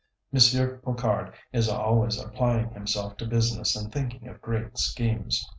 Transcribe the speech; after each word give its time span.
Monsieur 0.31 0.79
Pocard 0.83 1.31
is 1.53 1.69
always 1.69 2.19
applying 2.19 2.71
himself 2.71 3.17
to 3.17 3.27
business 3.27 3.75
and 3.75 3.93
thinking 3.93 4.27
of 4.27 4.41
great 4.41 4.79
schemes. 4.79 5.47